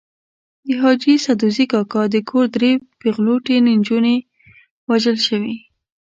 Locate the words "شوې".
5.27-5.55